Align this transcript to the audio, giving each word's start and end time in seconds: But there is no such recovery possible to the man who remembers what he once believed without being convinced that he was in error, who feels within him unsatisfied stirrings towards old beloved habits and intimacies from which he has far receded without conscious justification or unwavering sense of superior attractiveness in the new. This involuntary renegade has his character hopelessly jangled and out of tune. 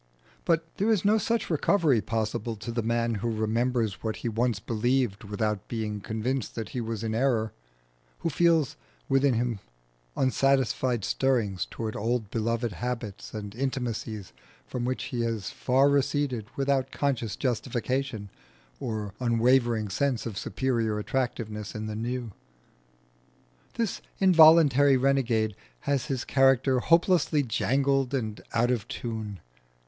But 0.45 0.65
there 0.77 0.89
is 0.89 1.05
no 1.05 1.19
such 1.19 1.47
recovery 1.51 2.01
possible 2.01 2.55
to 2.55 2.71
the 2.71 2.81
man 2.81 3.13
who 3.21 3.29
remembers 3.29 4.01
what 4.01 4.15
he 4.25 4.29
once 4.29 4.59
believed 4.59 5.23
without 5.25 5.67
being 5.67 5.99
convinced 6.01 6.55
that 6.55 6.69
he 6.69 6.81
was 6.81 7.03
in 7.03 7.13
error, 7.13 7.53
who 8.21 8.29
feels 8.31 8.75
within 9.07 9.35
him 9.35 9.59
unsatisfied 10.17 11.05
stirrings 11.05 11.67
towards 11.69 11.95
old 11.95 12.31
beloved 12.31 12.71
habits 12.71 13.35
and 13.35 13.53
intimacies 13.53 14.33
from 14.65 14.85
which 14.85 15.03
he 15.13 15.21
has 15.21 15.51
far 15.51 15.87
receded 15.87 16.47
without 16.55 16.89
conscious 16.91 17.35
justification 17.35 18.31
or 18.79 19.13
unwavering 19.19 19.87
sense 19.87 20.25
of 20.25 20.35
superior 20.35 20.97
attractiveness 20.97 21.75
in 21.75 21.85
the 21.85 21.95
new. 21.95 22.31
This 23.75 24.01
involuntary 24.17 24.97
renegade 24.97 25.55
has 25.81 26.05
his 26.07 26.25
character 26.25 26.79
hopelessly 26.79 27.43
jangled 27.43 28.15
and 28.15 28.41
out 28.51 28.71
of 28.71 28.87
tune. 28.87 29.39